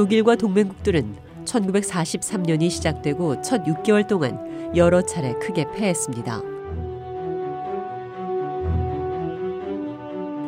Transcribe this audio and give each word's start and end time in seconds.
독일과 0.00 0.36
동맹국들은 0.36 1.14
1943년이 1.44 2.70
시작되고 2.70 3.42
첫 3.42 3.64
6개월 3.64 4.06
동안 4.06 4.72
여러 4.74 5.02
차례 5.02 5.34
크게 5.34 5.66
패했습니다. 5.74 6.40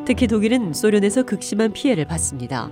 특히 0.06 0.27
독일은 0.27 0.73
소련에서 0.73 1.25
극심한 1.25 1.70
피해를 1.75 2.06
봤습니다. 2.06 2.70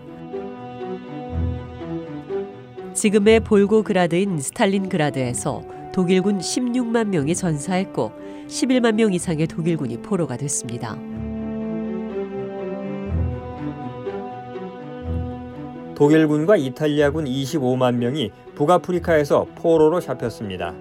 지금의 2.95 3.41
볼고그라드인 3.41 4.41
스탈린그라드에서 4.41 5.63
독일군 5.93 6.39
16만 6.39 7.09
명이 7.09 7.35
전사했고 7.35 8.11
11만 8.47 8.95
명 8.95 9.13
이상의 9.13 9.49
독일군이 9.49 9.99
포로가 9.99 10.39
됐습니다. 10.39 10.97
독일군과 16.01 16.57
이탈리아군 16.57 17.27
25만 17.27 17.97
명이 17.97 18.31
북아프리카에서 18.55 19.49
포로로 19.55 20.01
잡혔습니다. 20.01 20.73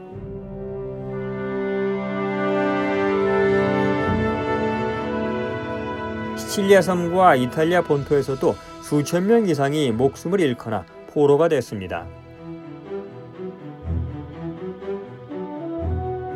시칠리아 6.37 6.81
섬과 6.81 7.35
이탈리아 7.35 7.81
본토에서도 7.81 8.55
수천 8.81 9.27
명 9.27 9.45
이상이 9.49 9.91
목숨을 9.91 10.39
잃거나 10.39 10.85
포로가 11.09 11.49
됐습니다. 11.49 12.07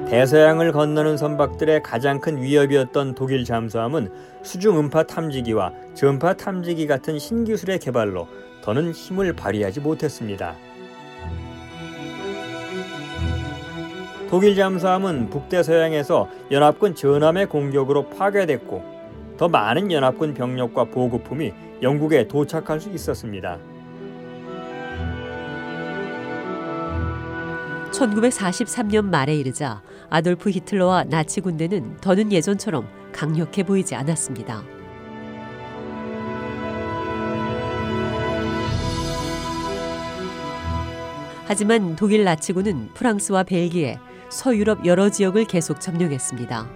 대서양을 0.09 0.73
건너는 0.73 1.15
선박들의 1.15 1.83
가장 1.83 2.19
큰 2.19 2.41
위협이었던 2.41 3.15
독일 3.15 3.45
잠수함은 3.45 4.11
수중 4.43 4.77
음파 4.77 5.03
탐지기와 5.03 5.71
전파 5.93 6.33
탐지기 6.33 6.85
같은 6.85 7.17
신기술의 7.17 7.79
개발로 7.79 8.27
더는 8.63 8.93
힘을 8.93 9.33
발휘하지 9.33 9.81
못했습니다. 9.81 10.55
독일 14.29 14.55
잠수함은 14.55 15.29
북대서양에서 15.29 16.29
연합군 16.49 16.95
전함의 16.95 17.49
공격으로 17.49 18.09
파괴됐고 18.09 18.83
더 19.37 19.47
많은 19.47 19.91
연합군 19.91 20.33
병력과 20.33 20.85
보급품이 20.85 21.53
영국에 21.81 22.27
도착할 22.27 22.79
수 22.79 22.89
있었습니다. 22.89 23.59
1943년 27.91 29.05
말에 29.05 29.35
이르자 29.35 29.83
아돌프 30.09 30.49
히틀러와 30.49 31.03
나치 31.03 31.41
군대는 31.41 31.97
더는 31.97 32.31
예전처럼 32.31 32.87
강력해 33.11 33.63
보이지 33.63 33.93
않았습니다. 33.93 34.63
하지만 41.45 41.95
독일 41.95 42.23
나치군은 42.23 42.89
프랑스와 42.93 43.43
벨기에, 43.43 43.99
서유럽 44.29 44.85
여러 44.85 45.09
지역을 45.09 45.45
계속 45.45 45.81
점령했습니다. 45.81 46.67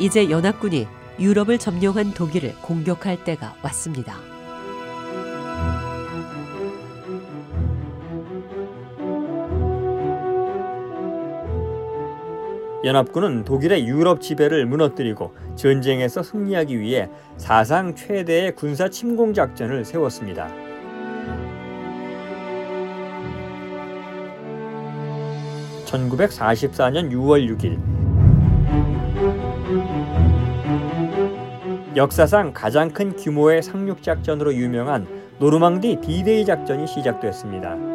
이제 0.00 0.30
연합군이 0.30 0.88
유럽을 1.20 1.58
점령한 1.58 2.14
독일을 2.14 2.56
공격할 2.62 3.24
때가 3.24 3.54
왔습니다. 3.62 4.16
연합군은 12.84 13.44
독일의 13.44 13.86
유럽 13.86 14.20
지배를 14.20 14.66
무너뜨리고 14.66 15.34
전쟁에서 15.54 16.22
승리하기 16.22 16.80
위해 16.80 17.08
사상 17.36 17.94
최대의 17.94 18.56
군사 18.56 18.88
침공 18.88 19.34
작전을 19.34 19.84
세웠습니다. 19.84 20.48
(1944년 25.86 27.10
6월 27.12 27.46
6일) 27.56 27.78
역사상 31.94 32.52
가장 32.54 32.90
큰 32.90 33.14
규모의 33.14 33.62
상륙 33.62 34.02
작전으로 34.02 34.54
유명한 34.54 35.06
노르망디 35.38 35.98
디데이 36.00 36.46
작전이 36.46 36.86
시작됐습니다. 36.86 37.91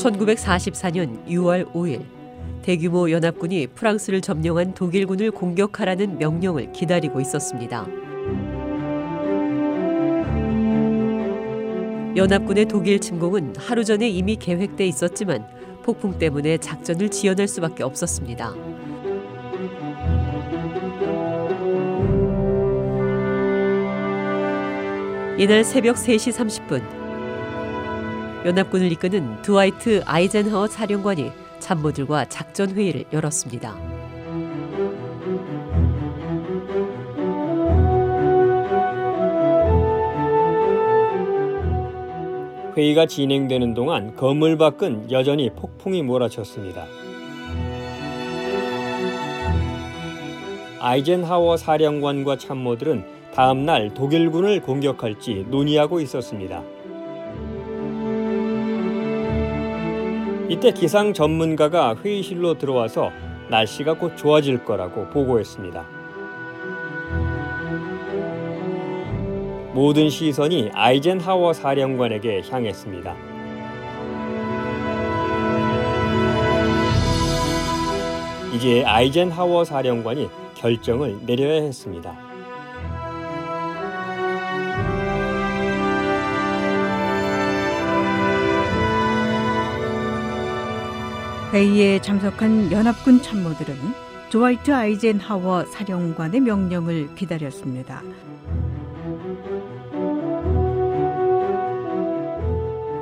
1944년 0.00 1.26
6월 1.26 1.70
5일 1.72 2.04
대규모 2.62 3.10
연합군이 3.10 3.68
프랑스를 3.68 4.20
점령한 4.20 4.74
독일군을 4.74 5.30
공격하라는 5.30 6.18
명령을 6.18 6.72
기다리고 6.72 7.20
있었습니다. 7.20 7.86
연합군의 12.16 12.66
독일 12.66 12.98
침공은 12.98 13.54
하루 13.56 13.84
전에 13.84 14.08
이미 14.08 14.36
계획돼 14.36 14.86
있었지만 14.86 15.46
폭풍 15.82 16.18
때문에 16.18 16.58
작전을 16.58 17.08
지연할 17.10 17.48
수밖에 17.48 17.82
없었습니다. 17.82 18.54
이날 25.38 25.64
새벽 25.64 25.96
3시 25.96 26.32
30분 26.68 26.99
연합군을 28.44 28.90
이끄는 28.92 29.42
드와이트 29.42 30.02
아이젠하워 30.06 30.66
사령관이 30.66 31.30
참모들과 31.58 32.24
작전 32.30 32.70
회의를 32.70 33.04
열었습니다. 33.12 33.76
회의가 42.76 43.04
진행되는 43.04 43.74
동안 43.74 44.16
건물 44.16 44.56
밖은 44.56 45.10
여전히 45.10 45.50
폭풍이 45.50 46.02
몰아쳤습니다. 46.02 46.86
아이젠하워 50.80 51.58
사령관과 51.58 52.38
참모들은 52.38 53.04
다음 53.34 53.66
날 53.66 53.92
독일군을 53.92 54.62
공격할지 54.62 55.44
논의하고 55.50 56.00
있었습니다. 56.00 56.62
이때 60.50 60.72
기상 60.72 61.14
전문가가 61.14 61.94
회의실로 61.94 62.58
들어와서 62.58 63.12
날씨가 63.50 63.94
곧 63.94 64.16
좋아질 64.16 64.64
거라고 64.64 65.08
보고했습니다. 65.10 65.86
모든 69.72 70.10
시선이 70.10 70.70
아이젠하워 70.74 71.52
사령관에게 71.52 72.42
향했습니다. 72.50 73.16
이제 78.52 78.82
아이젠하워 78.84 79.62
사령관이 79.64 80.28
결정을 80.56 81.20
내려야 81.26 81.62
했습니다. 81.62 82.29
회의에 91.52 92.00
참석한 92.00 92.70
연합군 92.70 93.22
참모들은 93.22 93.74
조화이트 94.28 94.72
아이젠하워 94.72 95.64
사령관의 95.64 96.40
명령을 96.42 97.16
기다렸습니다. 97.16 98.02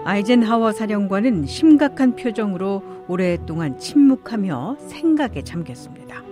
아이젠하워 0.06 0.73
사령관은 0.73 1.45
심각한 1.45 2.17
표정으로 2.17 2.83
오랫동안 3.06 3.79
침묵하며 3.79 4.79
생각에 4.81 5.45
잠겼습니다. 5.45 6.23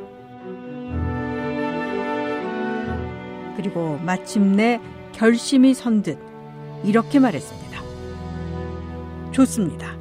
그리고 3.58 3.98
마침내 3.98 4.80
결심이 5.12 5.74
선 5.74 6.02
듯 6.02 6.18
이렇게 6.82 7.18
말했습니다. 7.18 7.82
좋습니다. 9.32 9.98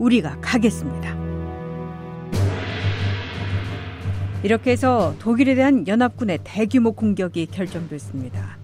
우리가 0.00 0.38
가겠습니다. 0.40 1.21
이렇게 4.42 4.72
해서 4.72 5.14
독일에 5.20 5.54
대한 5.54 5.86
연합군의 5.86 6.40
대규모 6.42 6.92
공격이 6.92 7.46
결정됐습니다. 7.46 8.58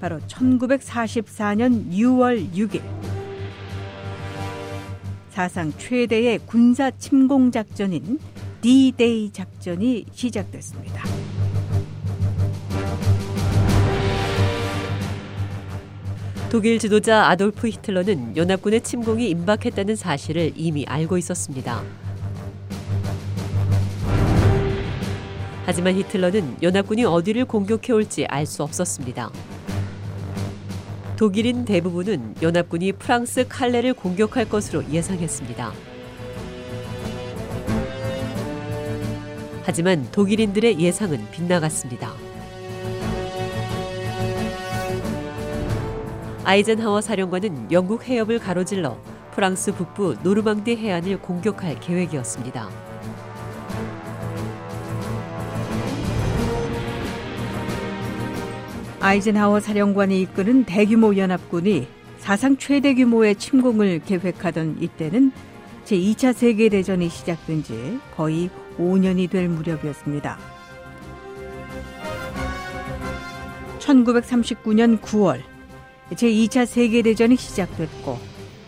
바로 0.00 0.20
1944년 0.20 1.90
6월 1.90 2.52
6일 2.52 2.80
사상 5.30 5.72
최대의 5.76 6.40
군사 6.46 6.90
침공 6.92 7.50
작전인 7.50 8.18
D-Day 8.60 9.30
작전이 9.32 10.06
시작됐습니다. 10.12 11.02
독일 16.50 16.78
지도자 16.78 17.26
아돌프 17.26 17.66
히틀러는 17.68 18.36
연합군의 18.36 18.82
침공이 18.82 19.28
임박했다는 19.28 19.96
사실을 19.96 20.52
이미 20.54 20.86
알고 20.86 21.18
있었습니다. 21.18 22.05
하지만 25.66 25.96
히틀러는 25.96 26.58
연합군이 26.62 27.04
어디를 27.04 27.44
공격해 27.44 27.92
올지 27.92 28.24
알 28.26 28.46
수 28.46 28.62
없었습니다. 28.62 29.30
독일인 31.16 31.64
대부분은 31.64 32.36
연합군이 32.40 32.92
프랑스 32.92 33.48
칼레를 33.48 33.92
공격할 33.94 34.48
것으로 34.48 34.84
예상했습니다. 34.88 35.72
하지만 39.64 40.08
독일인들의 40.12 40.78
예상은 40.78 41.26
빗나갔습니다. 41.32 42.12
아이젠하워 46.44 47.00
사령관은 47.00 47.72
영국 47.72 48.06
해협을 48.06 48.38
가로질러 48.38 48.96
프랑스 49.32 49.74
북부 49.74 50.14
노르망디 50.22 50.76
해안을 50.76 51.20
공격할 51.20 51.80
계획이었습니다. 51.80 52.85
아이젠하워 59.06 59.60
사령관이 59.60 60.20
이끄는 60.22 60.64
대규모 60.64 61.16
연합군이 61.16 61.86
사상 62.18 62.56
최대 62.56 62.92
규모의 62.92 63.36
침공을 63.36 64.00
계획하던 64.00 64.78
이때는 64.80 65.30
제2차 65.84 66.32
세계대전이 66.32 67.08
시작된 67.08 67.62
지 67.62 68.00
거의 68.16 68.50
5년이 68.76 69.30
될 69.30 69.48
무렵이었습니다. 69.48 70.36
1939년 73.78 75.00
9월 75.00 75.40
제2차 76.10 76.66
세계대전이 76.66 77.36
시작됐고 77.36 78.18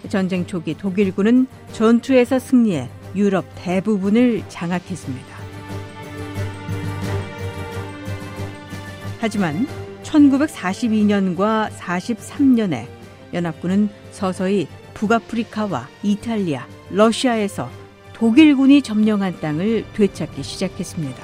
전쟁 0.09 0.47
초기 0.47 0.75
독일군은 0.75 1.49
전투에서 1.73 2.39
승리해 2.39 2.89
유럽 3.17 3.45
대부분을 3.57 4.45
장악했습니다. 4.49 5.37
하지만 9.19 9.67
1942년과 10.09 11.71
43년에 11.71 12.87
연합군은 13.35 13.89
서서히 14.11 14.67
북아프리카와 14.95 15.89
이탈리아, 16.03 16.67
러시아에서 16.91 17.71
독일군이 18.15 18.83
점령한 18.83 19.41
땅을 19.41 19.85
되찾기 19.95 20.43
시작했습니다. 20.43 21.23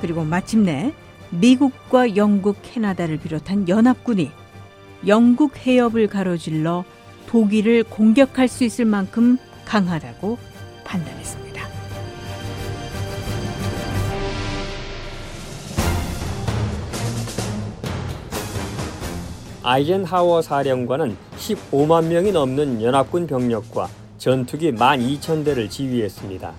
그리고 0.00 0.24
마침내 0.24 0.92
미국과 1.30 2.16
영국, 2.16 2.58
캐나다를 2.62 3.18
비롯한 3.18 3.68
연합군이 3.68 4.30
영국 5.06 5.56
해협을 5.56 6.06
가로질러 6.06 6.84
독일을 7.26 7.84
공격할 7.84 8.46
수 8.46 8.64
있을 8.64 8.84
만큼 8.84 9.38
강하다고 9.64 10.38
판단했습니다. 10.84 11.41
아이젠하워 19.64 20.42
사령관은 20.42 21.16
15만 21.38 22.06
명이 22.06 22.32
넘는 22.32 22.82
연합군 22.82 23.28
병력과 23.28 23.88
전투기 24.18 24.72
12,000대를 24.72 25.70
지휘했습니다. 25.70 26.52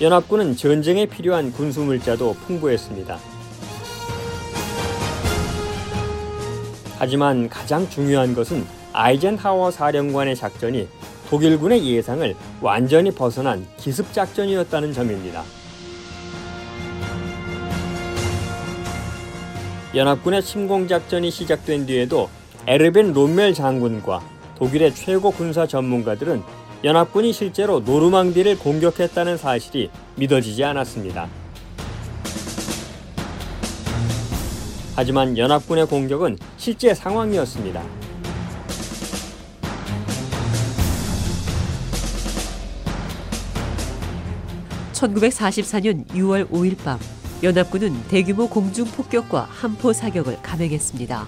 연합군은 0.00 0.56
전쟁에 0.56 1.06
필요한 1.06 1.52
군수물자도 1.52 2.34
풍부했습니다. 2.46 3.18
하지만 6.98 7.48
가장 7.48 7.88
중요한 7.88 8.34
것은 8.34 8.66
아이젠하워 8.92 9.70
사령관의 9.70 10.34
작전이 10.34 10.88
독일군의 11.28 11.86
예상을 11.86 12.34
완전히 12.60 13.12
벗어난 13.12 13.64
기습작전이었다는 13.76 14.92
점입니다. 14.92 15.44
연합군의 19.92 20.42
침공 20.44 20.86
작전이 20.86 21.32
시작된 21.32 21.86
뒤에도 21.86 22.30
에르벤 22.68 23.12
롬멜 23.12 23.54
장군과 23.54 24.20
독일의 24.56 24.94
최고 24.94 25.32
군사 25.32 25.66
전문가들은 25.66 26.42
연합군이 26.84 27.32
실제로 27.32 27.80
노르망디를 27.80 28.58
공격했다는 28.60 29.36
사실이 29.36 29.90
믿어지지 30.14 30.62
않았습니다. 30.62 31.28
하지만 34.94 35.36
연합군의 35.36 35.86
공격은 35.86 36.38
실제 36.56 36.94
상황이었습니다. 36.94 37.82
(1944년 44.92 46.06
6월 46.08 46.48
5일) 46.50 46.76
밤 46.84 46.98
연합군은 47.42 48.02
대규모 48.08 48.48
공중 48.50 48.84
폭격과 48.84 49.44
함포 49.50 49.94
사격을 49.94 50.42
감행했습니다. 50.42 51.26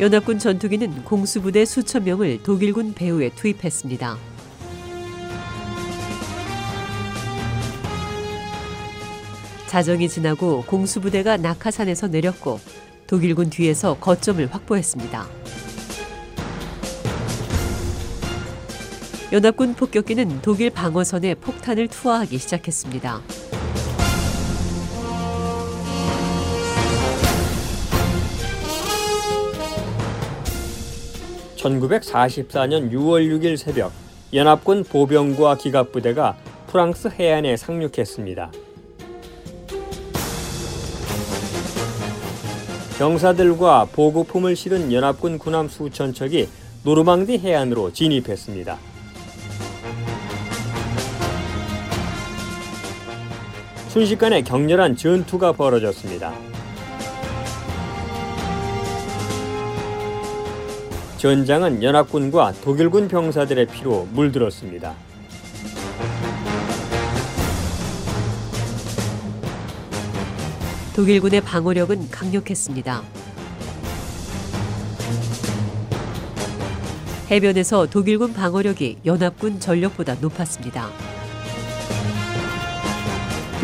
연합군 0.00 0.38
전투기는 0.38 1.04
공수부대 1.04 1.66
수천 1.66 2.04
명을 2.04 2.42
독일군 2.42 2.94
배후에 2.94 3.30
투입했습니다. 3.34 4.16
자정이 9.66 10.08
지나고 10.08 10.62
공수부대가 10.62 11.36
낙하산에서 11.36 12.08
내렸고 12.08 12.60
독일군 13.06 13.50
뒤에서 13.50 13.98
거점을 13.98 14.46
확보했습니다. 14.52 15.43
연합군 19.34 19.74
폭격기는 19.74 20.42
독일 20.42 20.70
방어선에 20.70 21.34
폭탄을 21.34 21.88
투하하기 21.88 22.38
시작했습니다. 22.38 23.20
(1944년 31.56 32.92
6월 32.92 33.28
6일) 33.28 33.56
새벽 33.56 33.90
연합군 34.32 34.84
보병과 34.84 35.56
기갑부대가 35.56 36.36
프랑스 36.68 37.08
해안에 37.08 37.56
상륙했습니다. 37.56 38.52
병사들과 42.98 43.86
보급품을 43.86 44.54
실은 44.54 44.92
연합군 44.92 45.38
군함 45.38 45.66
수천 45.66 46.14
척이 46.14 46.48
노르망디 46.84 47.38
해안으로 47.38 47.92
진입했습니다. 47.92 48.93
순식간에 53.94 54.42
격렬한 54.42 54.96
전투가 54.96 55.52
벌어졌습니다. 55.52 56.34
전장은 61.16 61.80
연합군과 61.80 62.54
독일군 62.54 63.06
병사들의 63.06 63.66
피로 63.66 64.08
물들었습니다. 64.10 64.94
독일군의 70.96 71.42
방어력은 71.42 72.10
강력했습니다. 72.10 73.00
해변에서 77.30 77.86
독일군 77.86 78.32
방어력이 78.32 78.98
연합군 79.06 79.60
전력보다 79.60 80.16
높았습니다. 80.16 81.13